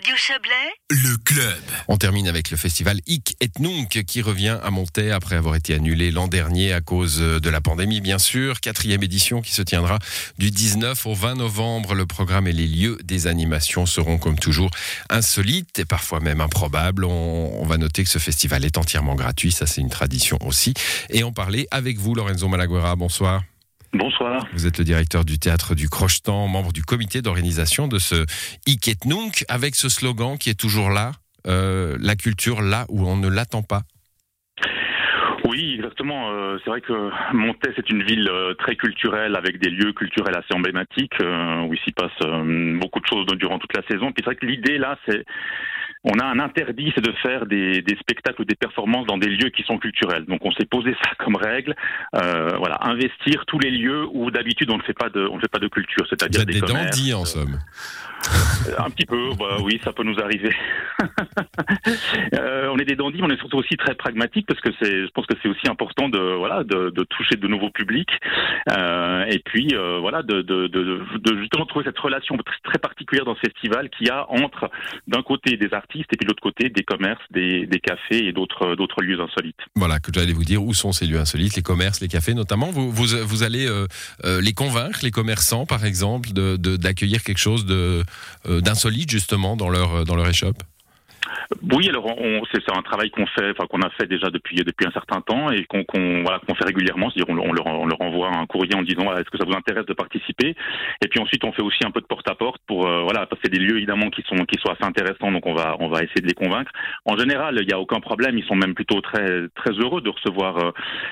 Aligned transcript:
Radio 0.00 0.16
Chablais, 0.16 0.72
Le 0.88 1.16
club. 1.18 1.60
On 1.88 1.98
termine 1.98 2.26
avec 2.26 2.50
le 2.50 2.56
festival 2.56 3.00
Ik 3.06 3.36
et 3.42 3.50
Nunc 3.58 4.02
qui 4.06 4.22
revient 4.22 4.56
à 4.62 4.70
Montaix 4.70 5.10
après 5.10 5.36
avoir 5.36 5.56
été 5.56 5.74
annulé 5.74 6.10
l'an 6.10 6.26
dernier 6.26 6.72
à 6.72 6.80
cause 6.80 7.18
de 7.18 7.50
la 7.50 7.60
pandémie, 7.60 8.00
bien 8.00 8.16
sûr. 8.16 8.60
Quatrième 8.60 9.02
édition 9.02 9.42
qui 9.42 9.52
se 9.52 9.60
tiendra 9.60 9.98
du 10.38 10.50
19 10.50 11.04
au 11.04 11.12
20 11.12 11.34
novembre. 11.34 11.92
Le 11.94 12.06
programme 12.06 12.46
et 12.46 12.52
les 12.54 12.66
lieux 12.66 12.96
des 13.04 13.26
animations 13.26 13.84
seront 13.84 14.16
comme 14.16 14.38
toujours 14.38 14.70
insolites 15.10 15.78
et 15.78 15.84
parfois 15.84 16.20
même 16.20 16.40
improbables. 16.40 17.04
On, 17.04 17.60
on 17.60 17.66
va 17.66 17.76
noter 17.76 18.02
que 18.02 18.10
ce 18.10 18.18
festival 18.18 18.64
est 18.64 18.78
entièrement 18.78 19.16
gratuit. 19.16 19.52
Ça, 19.52 19.66
c'est 19.66 19.82
une 19.82 19.90
tradition 19.90 20.38
aussi. 20.46 20.72
Et 21.10 21.24
en 21.24 21.32
parler 21.32 21.68
avec 21.70 21.98
vous, 21.98 22.14
Lorenzo 22.14 22.48
Malaguera. 22.48 22.96
Bonsoir. 22.96 23.42
Bonsoir. 23.92 24.46
Vous 24.52 24.66
êtes 24.66 24.78
le 24.78 24.84
directeur 24.84 25.24
du 25.24 25.38
théâtre 25.38 25.74
du 25.74 25.88
Crochetan, 25.88 26.46
membre 26.46 26.72
du 26.72 26.82
comité 26.82 27.22
d'organisation 27.22 27.88
de 27.88 27.98
ce 27.98 28.24
Ik 28.66 28.86
et 28.88 28.94
Nunc, 29.04 29.44
avec 29.48 29.74
ce 29.74 29.88
slogan 29.88 30.38
qui 30.38 30.48
est 30.48 30.58
toujours 30.58 30.90
là, 30.90 31.12
euh, 31.46 31.96
la 32.00 32.14
culture 32.14 32.62
là 32.62 32.86
où 32.88 33.06
on 33.06 33.16
ne 33.16 33.28
l'attend 33.28 33.62
pas. 33.62 33.82
Oui, 35.50 35.74
exactement. 35.74 36.30
Euh, 36.30 36.58
c'est 36.62 36.70
vrai 36.70 36.80
que 36.80 37.10
Montaix, 37.34 37.72
c'est 37.74 37.90
une 37.90 38.04
ville 38.04 38.28
euh, 38.30 38.54
très 38.54 38.76
culturelle 38.76 39.34
avec 39.34 39.58
des 39.58 39.70
lieux 39.70 39.92
culturels 39.92 40.36
assez 40.36 40.54
emblématiques 40.54 41.20
euh, 41.20 41.62
où 41.62 41.74
il 41.74 41.80
s'y 41.80 41.90
passe 41.90 42.16
beaucoup 42.78 43.00
de 43.00 43.06
choses 43.06 43.26
durant 43.36 43.58
toute 43.58 43.74
la 43.74 43.82
saison. 43.90 44.12
Puis 44.12 44.18
c'est 44.18 44.26
vrai 44.26 44.36
que 44.36 44.46
l'idée 44.46 44.78
là, 44.78 44.96
c'est 45.06 45.24
on 46.04 46.18
a 46.18 46.24
un 46.24 46.38
interdit, 46.38 46.92
c'est 46.94 47.04
de 47.04 47.12
faire 47.22 47.46
des, 47.46 47.82
des 47.82 47.96
spectacles 47.96 48.40
ou 48.42 48.44
des 48.44 48.54
performances 48.54 49.06
dans 49.06 49.18
des 49.18 49.28
lieux 49.28 49.50
qui 49.50 49.62
sont 49.64 49.78
culturels. 49.78 50.24
Donc 50.26 50.40
on 50.44 50.52
s'est 50.52 50.64
posé 50.64 50.94
ça 51.02 51.10
comme 51.18 51.36
règle. 51.36 51.74
Euh, 52.14 52.56
voilà, 52.58 52.78
investir 52.82 53.44
tous 53.46 53.58
les 53.58 53.70
lieux 53.70 54.06
où 54.12 54.30
d'habitude 54.30 54.70
on 54.70 54.78
ne 54.78 54.82
fait 54.82 54.94
pas 54.94 55.10
de, 55.10 55.26
on 55.26 55.36
ne 55.36 55.40
fait 55.40 55.48
pas 55.48 55.58
de 55.58 55.68
culture, 55.68 56.06
c'est-à-dire 56.08 56.46
des, 56.46 56.54
des 56.54 56.60
dandys 56.60 57.12
en 57.12 57.24
somme. 57.24 57.58
Euh, 58.68 58.74
Un 58.78 58.90
petit 58.90 59.06
peu, 59.06 59.30
bah 59.38 59.56
oui, 59.62 59.80
ça 59.84 59.92
peut 59.92 60.02
nous 60.04 60.18
arriver. 60.20 60.54
Euh, 62.34 62.68
on 62.72 62.78
est 62.78 62.84
des 62.84 62.96
dandys, 62.96 63.18
mais 63.18 63.26
on 63.26 63.30
est 63.30 63.38
surtout 63.38 63.58
aussi 63.58 63.76
très 63.76 63.94
pragmatiques 63.94 64.46
parce 64.46 64.60
que 64.60 64.70
je 64.80 65.10
pense 65.10 65.26
que 65.26 65.34
c'est 65.42 65.48
aussi 65.48 65.68
important 65.68 66.08
de 66.08 66.18
voilà 66.18 66.64
de, 66.64 66.90
toucher 67.04 67.36
de 67.36 67.46
nouveaux 67.48 67.70
publics 67.70 68.10
euh, 68.70 69.24
et 69.28 69.40
puis 69.40 69.68
euh, 69.74 69.98
voilà 70.00 70.22
de, 70.22 70.42
de, 70.42 71.38
justement 71.38 71.66
trouver 71.66 71.84
cette 71.84 71.98
relation 71.98 72.36
très, 72.64 72.78
particulière 72.78 73.24
dans 73.24 73.34
ce 73.34 73.40
festival 73.40 73.90
qu'il 73.90 74.06
y 74.06 74.10
a 74.10 74.30
entre 74.30 74.70
d'un 75.06 75.22
côté 75.22 75.56
des 75.56 75.72
artistes 75.74 76.12
et 76.12 76.16
puis 76.16 76.24
de 76.24 76.30
l'autre 76.30 76.42
côté 76.42 76.70
des 76.70 76.82
commerces, 76.82 77.22
des, 77.30 77.68
cafés 77.82 78.26
et 78.26 78.32
d'autres 78.32 78.74
d'autres 78.74 79.02
lieux 79.02 79.20
insolites. 79.20 79.60
Voilà, 79.74 79.98
que 79.98 80.12
j'allais 80.12 80.32
vous 80.32 80.44
dire 80.44 80.62
où 80.62 80.72
sont 80.74 80.92
ces 80.92 81.06
lieux 81.06 81.18
insolites, 81.18 81.56
les 81.56 81.62
commerces, 81.62 82.00
les 82.00 82.08
cafés 82.08 82.34
notamment? 82.34 82.70
Vous, 82.70 82.90
vous, 82.90 83.06
vous 83.24 83.42
allez 83.42 83.66
les 84.24 84.52
convaincre, 84.52 85.00
les 85.02 85.10
commerçants 85.10 85.66
par 85.66 85.84
exemple, 85.84 86.32
de- 86.32 86.56
d'accueillir 86.76 87.22
quelque 87.22 87.38
chose 87.38 87.66
de, 87.66 88.02
d'insolite 88.60 89.10
justement 89.10 89.56
dans 89.56 89.68
leur, 89.68 90.04
dans 90.04 90.16
leur 90.16 90.28
échoppe? 90.28 90.62
Oui, 91.72 91.88
alors 91.88 92.06
on, 92.06 92.42
c'est 92.52 92.62
c'est 92.64 92.76
un 92.76 92.82
travail 92.82 93.10
qu'on 93.10 93.26
fait, 93.26 93.50
enfin 93.50 93.66
qu'on 93.66 93.82
a 93.82 93.90
fait 93.90 94.06
déjà 94.06 94.30
depuis 94.30 94.56
depuis 94.56 94.86
un 94.86 94.92
certain 94.92 95.20
temps 95.20 95.50
et 95.50 95.64
qu'on 95.64 95.82
qu'on 95.82 96.22
qu'on 96.24 96.54
fait 96.54 96.64
régulièrement. 96.64 97.10
C'est-à-dire 97.10 97.34
on, 97.34 97.52
leur 97.52 97.66
on 97.66 97.86
leur 97.86 98.00
envoie 98.00 98.28
un 98.28 98.46
courrier 98.46 98.76
en 98.76 98.82
disant 98.82 99.12
est-ce 99.16 99.28
que 99.30 99.36
ça 99.36 99.44
vous 99.44 99.56
intéresse 99.56 99.84
de 99.86 99.92
participer? 99.92 100.54
Et 101.04 101.08
puis 101.08 101.18
ensuite 101.18 101.42
on 101.44 101.50
fait 101.50 101.62
aussi 101.62 101.84
un 101.84 101.90
peu 101.90 102.00
de 102.00 102.06
porte-à-porte 102.06 102.62
pour 102.68 102.86
euh, 102.86 103.02
voilà 103.02 103.26
passer 103.26 103.48
des 103.50 103.58
lieux 103.58 103.78
évidemment 103.78 104.10
qui 104.10 104.22
sont 104.28 104.36
qui 104.44 104.60
sont 104.60 104.70
assez 104.70 104.84
intéressants. 104.84 105.32
Donc 105.32 105.44
on 105.44 105.54
va 105.54 105.76
on 105.80 105.88
va 105.88 106.04
essayer 106.04 106.20
de 106.22 106.28
les 106.28 106.34
convaincre. 106.34 106.70
En 107.04 107.16
général, 107.16 107.58
il 107.60 107.66
n'y 107.66 107.74
a 107.74 107.80
aucun 107.80 107.98
problème. 107.98 108.38
Ils 108.38 108.44
sont 108.44 108.56
même 108.56 108.74
plutôt 108.74 109.00
très 109.00 109.48
très 109.56 109.72
heureux 109.72 110.02
de 110.02 110.10
recevoir 110.10 110.56
euh, 110.58 110.70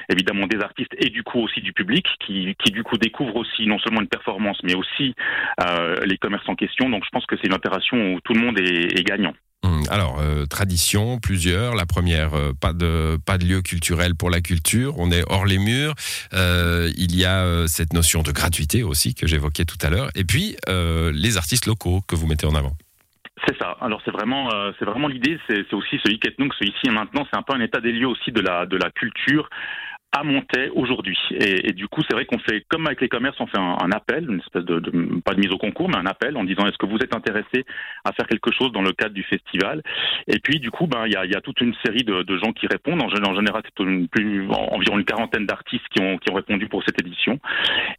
évidemment 0.09 0.47
des 0.47 0.61
artistes 0.61 0.94
et 0.98 1.11
du 1.11 1.25
coup 1.25 1.41
aussi 1.41 1.61
du 1.62 1.72
public 1.72 2.06
qui 2.25 2.55
qui 2.64 2.70
du 2.70 2.84
coup 2.84 2.97
découvre 2.97 3.34
aussi 3.34 3.66
non 3.66 3.81
seulement 3.81 4.03
une 4.03 4.09
performance 4.09 4.61
mais 4.62 4.77
aussi 4.77 5.16
euh, 5.69 5.97
les 6.06 6.16
commerces 6.16 6.48
en 6.48 6.55
question. 6.55 6.89
Donc 6.91 7.05
je 7.05 7.11
pense 7.11 7.27
que 7.27 7.34
c'est 7.36 7.48
une 7.48 7.55
opération 7.55 8.14
où 8.14 8.20
tout 8.20 8.34
le 8.34 8.41
monde 8.41 8.61
est 8.61 9.05
gagnant. 9.05 9.34
Alors, 9.91 10.19
euh, 10.20 10.47
tradition, 10.47 11.19
plusieurs. 11.19 11.75
La 11.75 11.86
première, 11.86 12.34
euh, 12.34 12.53
pas 12.53 12.72
de 12.72 13.44
lieu 13.44 13.62
culturel 13.62 14.14
pour 14.14 14.31
la 14.31 14.41
culture. 14.41 14.94
On 14.98 15.11
est 15.11 15.22
hors 15.28 15.47
les 15.47 15.58
murs. 15.58 15.94
Euh, 16.34 16.91
il 16.97 17.16
y 17.16 17.25
a 17.25 17.66
cette 17.66 17.93
notion 17.93 18.22
de 18.22 18.32
gratuité 18.32 18.82
aussi 18.82 19.15
que 19.15 19.26
j'évoquais 19.26 19.65
tout 19.65 19.78
à 19.82 19.91
l'heure. 19.91 20.10
Et 20.15 20.25
puis 20.25 20.56
les 20.69 21.37
artistes 21.37 21.66
locaux 21.66 22.00
que 22.06 22.15
vous 22.15 22.26
mettez 22.26 22.47
en 22.47 22.54
avant. 22.54 22.72
C'est 23.47 23.56
ça. 23.56 23.76
Alors 23.81 24.00
c'est 24.04 24.10
vraiment, 24.10 24.49
l'idée. 25.09 25.38
C'est 25.49 25.72
aussi 25.72 25.99
ce 26.05 26.10
Hiket 26.10 26.38
Nunc, 26.38 26.53
ce 26.59 26.65
ici 26.65 26.87
et 26.87 26.91
maintenant. 26.91 27.26
C'est 27.31 27.38
un 27.38 27.43
peu 27.43 27.55
un 27.55 27.60
état 27.60 27.81
des 27.81 27.93
lieux 27.93 28.09
aussi 28.09 28.32
de 28.32 28.41
la 28.41 28.91
culture 28.91 29.49
à 30.12 30.24
Montaix 30.24 30.70
aujourd'hui. 30.74 31.19
Et, 31.32 31.72
du 31.72 31.86
coup, 31.86 32.00
c'est 32.08 32.14
vrai 32.14 32.24
qu'on 32.24 32.38
fait, 32.38 32.64
comme 32.69 32.86
avec 32.86 33.00
les 33.00 33.08
commerces, 33.08 33.38
on 33.41 33.46
fait 33.46 33.58
un, 33.58 33.92
appel, 33.92 34.26
une 34.28 34.41
espèce 34.41 34.64
de, 34.64 34.80
de- 34.80 35.20
pas 35.20 35.34
de 35.34 35.41
mise 35.41 35.52
au 35.52 35.58
concours, 35.58 35.88
mais 35.88 35.96
un 35.98 36.06
appel 36.06 36.36
en 36.36 36.44
disant 36.44 36.66
est-ce 36.66 36.78
que 36.78 36.86
vous 36.86 36.96
êtes 36.96 37.14
intéressé 37.14 37.66
à 38.04 38.12
faire 38.12 38.26
quelque 38.26 38.50
chose 38.50 38.72
dans 38.72 38.80
le 38.82 38.92
cadre 38.92 39.14
du 39.14 39.22
festival? 39.22 39.82
Et 40.26 40.38
puis, 40.38 40.60
du 40.60 40.70
coup, 40.70 40.86
ben, 40.86 41.04
il 41.06 41.12
y 41.12 41.16
a, 41.16 41.26
y 41.26 41.34
a 41.34 41.41
toute 41.42 41.60
une 41.60 41.74
série 41.84 42.04
de, 42.04 42.22
de 42.22 42.38
gens 42.38 42.52
qui 42.52 42.66
répondent. 42.66 43.02
En, 43.02 43.08
gé- 43.08 43.24
en 43.28 43.34
général, 43.34 43.62
c'est 43.64 43.84
une 43.84 44.08
plus, 44.08 44.48
en- 44.50 44.74
environ 44.74 44.98
une 44.98 45.04
quarantaine 45.04 45.44
d'artistes 45.46 45.86
qui 45.94 46.00
ont, 46.02 46.16
qui 46.19 46.30
ont 46.30 46.34
répondu 46.34 46.69
pour 46.69 46.82
cette 46.84 47.00
édition. 47.00 47.38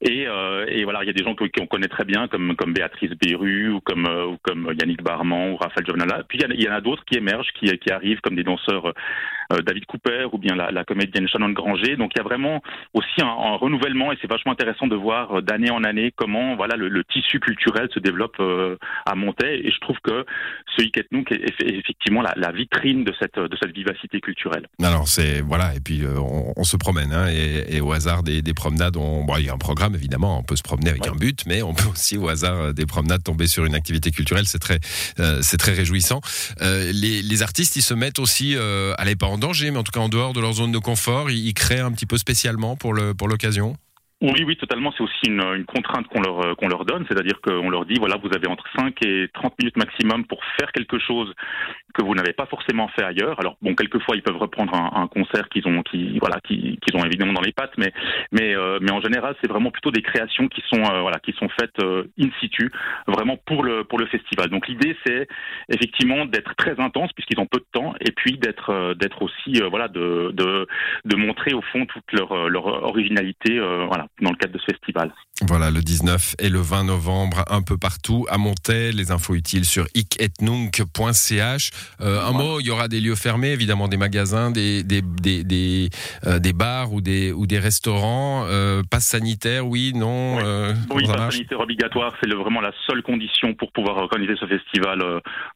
Et, 0.01 0.27
euh, 0.27 0.65
et 0.67 0.83
voilà, 0.85 1.03
il 1.03 1.07
y 1.07 1.11
a 1.11 1.13
des 1.13 1.23
gens 1.23 1.35
qu'on 1.35 1.67
connaît 1.67 1.87
très 1.87 2.05
bien, 2.05 2.27
comme, 2.27 2.55
comme 2.55 2.73
Béatrice 2.73 3.11
Beru 3.21 3.69
ou 3.69 3.81
comme, 3.81 4.07
euh, 4.07 4.25
ou 4.25 4.37
comme 4.41 4.73
Yannick 4.81 5.03
Barman 5.03 5.51
ou 5.51 5.57
Raphaël 5.57 5.85
Jovenala. 5.85 6.23
Puis 6.27 6.39
il 6.39 6.61
y 6.63 6.67
en 6.67 6.73
a- 6.73 6.81
d'autres 6.81 7.03
qui 7.05 7.17
émergent, 7.17 7.51
qui, 7.59 7.65
qui 7.77 7.91
arrivent, 7.91 8.21
comme 8.21 8.35
des 8.35 8.43
danseurs 8.43 8.93
David 9.65 9.85
Cooper 9.87 10.27
ou 10.31 10.37
bien 10.37 10.55
la, 10.55 10.71
la 10.71 10.83
comédienne 10.83 11.27
Shannon 11.27 11.49
Granger. 11.49 11.95
Donc 11.97 12.11
il 12.15 12.17
y 12.19 12.21
a 12.21 12.23
vraiment 12.23 12.61
aussi 12.93 13.21
un, 13.21 13.25
un 13.27 13.55
renouvellement 13.55 14.11
et 14.11 14.17
c'est 14.21 14.29
vachement 14.29 14.51
intéressant 14.51 14.87
de 14.87 14.95
voir 14.95 15.37
euh, 15.37 15.41
d'année 15.41 15.71
en 15.71 15.83
année 15.83 16.11
comment 16.15 16.55
voilà 16.55 16.75
le, 16.75 16.87
le 16.89 17.03
tissu 17.03 17.39
culturel 17.39 17.89
se 17.93 17.99
développe 17.99 18.35
euh, 18.39 18.77
à 19.05 19.15
Montaix. 19.15 19.61
Et 19.65 19.71
je 19.71 19.79
trouve 19.79 19.97
que 20.03 20.25
ce 20.77 20.83
Hiket 20.83 21.11
Nunc 21.11 21.31
est, 21.31 21.43
effectivement 21.61 22.21
la, 22.21 22.33
la 22.37 22.51
vitrine 22.51 23.03
de 23.03 23.13
cette, 23.19 23.39
de 23.39 23.57
cette 23.61 23.73
vivacité 23.73 24.21
culturelle. 24.21 24.67
Alors 24.83 25.07
c'est 25.07 25.41
voilà 25.41 25.73
et 25.75 25.79
puis 25.79 26.03
euh, 26.03 26.19
on, 26.19 26.53
on 26.55 26.63
se 26.63 26.77
promène 26.77 27.11
hein, 27.13 27.27
et, 27.29 27.75
et 27.77 27.81
au 27.81 27.91
hasard 27.91 28.23
des, 28.23 28.41
des 28.41 28.53
promenades, 28.53 28.97
on, 28.97 29.23
bon, 29.23 29.35
il 29.37 29.45
y 29.45 29.49
a 29.49 29.53
un 29.53 29.57
programme 29.57 29.95
évidemment, 29.95 30.39
on 30.39 30.43
peut 30.43 30.55
se 30.55 30.63
promener 30.63 30.89
avec 30.89 30.99
Ouais. 31.03 31.09
un 31.11 31.15
but, 31.15 31.45
mais 31.47 31.61
on 31.61 31.73
peut 31.79 31.87
aussi 31.89 32.17
au 32.17 32.27
hasard 32.27 32.55
euh, 32.59 32.73
des 32.73 32.85
promenades 32.85 33.23
tomber 33.23 33.47
sur 33.47 33.65
une 33.65 33.73
activité 33.75 34.11
culturelle, 34.11 34.45
c'est 34.45 34.59
très 34.59 34.79
euh, 35.19 35.39
c'est 35.41 35.57
très 35.57 35.73
réjouissant. 35.73 36.19
Euh, 36.61 36.91
les, 36.93 37.21
les 37.21 37.41
artistes 37.41 37.75
ils 37.77 37.81
se 37.81 37.93
mettent 37.93 38.19
aussi, 38.19 38.55
euh, 38.55 38.93
allez 38.97 39.15
pas 39.15 39.27
danger, 39.39 39.71
mais 39.71 39.79
en 39.79 39.83
tout 39.83 39.91
cas 39.91 39.99
en 39.99 40.09
dehors 40.09 40.33
de 40.33 40.39
leur 40.39 40.53
zone 40.53 40.71
de 40.71 40.77
confort, 40.77 41.31
ils, 41.31 41.53
créent 41.53 41.79
un 41.79 41.91
petit 41.91 42.05
peu 42.05 42.17
spécialement 42.17 42.75
pour 42.75 42.93
le 42.93 43.13
pour 43.13 43.27
l'occasion. 43.27 43.75
Oui, 44.21 44.43
oui, 44.45 44.57
totalement. 44.57 44.91
C'est 44.97 45.03
aussi 45.03 45.27
une, 45.27 45.41
une 45.41 45.65
contrainte 45.65 46.05
qu'on 46.07 46.19
leur, 46.21 46.39
euh, 46.41 46.55
qu'on 46.55 46.67
leur 46.67 46.83
donne, 46.83 47.05
c'est-à-dire 47.07 47.39
qu'on 47.41 47.69
leur 47.69 47.85
dit, 47.85 47.95
voilà, 47.99 48.17
vous 48.17 48.29
avez 48.35 48.47
entre 48.49 48.65
5 48.77 48.93
et 49.05 49.29
30 49.33 49.57
minutes 49.59 49.77
maximum 49.77 50.25
pour 50.25 50.43
faire 50.59 50.73
quelque 50.73 50.99
chose 50.99 51.33
que 51.93 52.03
vous 52.03 52.13
n'avez 52.15 52.33
pas 52.33 52.45
forcément 52.45 52.89
fait 52.89 53.03
ailleurs. 53.03 53.39
Alors, 53.39 53.57
bon, 53.61 53.75
quelquefois, 53.75 54.17
ils 54.17 54.21
peuvent 54.21 54.37
reprendre 54.37 54.73
un, 54.75 55.03
un 55.03 55.07
concert 55.07 55.47
qu'ils 55.49 55.65
ont, 55.67 55.81
qui, 55.83 56.19
voilà, 56.19 56.39
qui, 56.41 56.77
qu'ils 56.81 56.99
ont 56.99 57.05
évidemment 57.05 57.31
dans 57.33 57.41
les 57.41 57.53
pattes, 57.53 57.71
mais, 57.77 57.93
mais, 58.33 58.53
euh, 58.55 58.79
mais 58.81 58.91
en 58.91 58.99
général, 59.01 59.35
c'est 59.41 59.49
vraiment 59.49 59.71
plutôt 59.71 59.91
des 59.91 60.01
créations 60.01 60.49
qui 60.49 60.61
sont, 60.67 60.83
euh, 60.83 61.01
voilà, 61.01 61.19
qui 61.19 61.31
sont 61.33 61.47
faites 61.59 61.79
euh, 61.81 62.03
in 62.19 62.27
situ, 62.41 62.69
vraiment 63.07 63.37
pour 63.37 63.63
le, 63.63 63.85
pour 63.85 63.99
le 63.99 64.05
festival. 64.07 64.49
Donc, 64.49 64.67
l'idée, 64.67 64.97
c'est 65.05 65.27
effectivement 65.69 66.25
d'être 66.25 66.55
très 66.55 66.77
intense 66.79 67.13
puisqu'ils 67.13 67.39
ont 67.39 67.47
peu 67.47 67.59
de 67.59 67.67
temps, 67.71 67.93
et 68.01 68.11
puis 68.11 68.37
d'être, 68.37 68.69
euh, 68.69 68.93
d'être 68.95 69.21
aussi, 69.21 69.61
euh, 69.61 69.69
voilà, 69.69 69.87
de, 69.87 70.31
de, 70.33 70.67
de 71.05 71.15
montrer 71.15 71.53
au 71.53 71.61
fond 71.61 71.85
toute 71.85 72.11
leur, 72.11 72.49
leur 72.49 72.65
originalité, 72.83 73.59
voilà, 73.87 74.08
dans 74.21 74.31
le 74.31 74.35
cadre 74.35 74.53
de 74.53 74.59
ce 74.59 74.65
festival. 74.73 75.13
Voilà, 75.47 75.71
le 75.71 75.79
19 75.81 76.35
et 76.39 76.49
le 76.49 76.59
20 76.59 76.83
novembre, 76.83 77.45
un 77.49 77.61
peu 77.61 77.77
partout 77.77 78.25
à 78.29 78.37
Montaix. 78.37 78.91
Les 78.91 79.11
infos 79.11 79.35
utiles 79.35 79.63
sur 79.63 79.85
iketnunk.ch. 79.95 81.71
Euh, 82.01 82.21
un 82.21 82.31
Ouais. 82.31 82.37
mot, 82.37 82.59
il 82.59 82.65
y 82.67 82.69
aura 82.71 82.87
des 82.87 82.99
lieux 82.99 83.15
fermés, 83.15 83.51
évidemment 83.51 83.87
des 83.87 83.95
magasins, 83.97 84.51
des, 84.51 84.83
des, 84.83 85.01
des, 85.01 85.43
des, 85.43 85.89
euh, 86.25 86.39
des 86.39 86.51
bars 86.53 86.91
ou 86.91 86.99
des, 87.01 87.31
ou 87.31 87.47
des 87.47 87.59
restaurants. 87.59 88.45
Euh, 88.47 88.83
passe 88.89 89.05
sanitaire, 89.05 89.65
oui, 89.67 89.93
non 89.95 90.35
Oui. 90.37 90.43
euh, 90.45 90.73
Oui, 90.91 91.03
passe 91.07 91.31
sanitaire 91.35 91.59
obligatoire, 91.61 92.13
c'est 92.21 92.29
vraiment 92.33 92.61
la 92.61 92.71
seule 92.87 93.01
condition 93.01 93.53
pour 93.53 93.71
pouvoir 93.71 93.97
organiser 93.97 94.33
ce 94.39 94.45
festival 94.45 94.99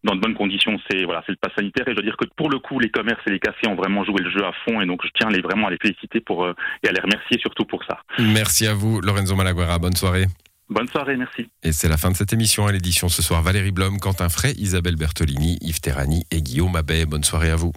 dans 0.03 0.15
de 0.15 0.21
bonnes 0.21 0.35
conditions. 0.35 0.79
C'est 0.89 1.03
voilà, 1.03 1.23
le 1.27 1.35
pass 1.35 1.51
sanitaire. 1.57 1.85
Et 1.87 1.91
je 1.91 1.95
dois 1.95 2.03
dire 2.03 2.15
que 2.17 2.25
pour 2.37 2.49
le 2.49 2.59
coup, 2.59 2.79
les 2.79 2.89
commerces 2.89 3.21
et 3.27 3.31
les 3.31 3.39
cafés 3.39 3.67
ont 3.67 3.75
vraiment 3.75 4.05
joué 4.05 4.21
le 4.21 4.29
jeu 4.31 4.45
à 4.45 4.51
fond. 4.65 4.79
Et 4.81 4.85
donc, 4.85 5.01
je 5.03 5.09
tiens 5.19 5.29
les, 5.29 5.41
vraiment 5.41 5.67
à 5.67 5.71
les 5.71 5.77
féliciter 5.81 6.21
pour 6.21 6.47
et 6.47 6.87
à 6.87 6.91
les 6.91 7.01
remercier 7.01 7.37
surtout 7.39 7.65
pour 7.65 7.83
ça. 7.83 7.99
Merci 8.19 8.42
à 8.67 8.73
vous, 8.73 9.01
Lorenzo 9.01 9.35
Malaguera. 9.35 9.79
Bonne 9.79 9.95
soirée. 9.95 10.27
Bonne 10.69 10.87
soirée, 10.87 11.17
merci. 11.17 11.49
Et 11.61 11.71
c'est 11.71 11.89
la 11.89 11.97
fin 11.97 12.09
de 12.11 12.15
cette 12.15 12.33
émission. 12.33 12.65
À 12.67 12.71
l'édition 12.71 13.09
ce 13.09 13.21
soir, 13.21 13.41
Valérie 13.41 13.71
Blom, 13.71 13.99
Quentin 13.99 14.29
Fray, 14.29 14.53
Isabelle 14.57 14.95
Bertolini, 14.95 15.57
Yves 15.61 15.81
Terrani 15.81 16.25
et 16.31 16.41
Guillaume 16.41 16.75
Abbé. 16.75 17.05
Bonne 17.05 17.23
soirée 17.23 17.51
à 17.51 17.55
vous. 17.55 17.73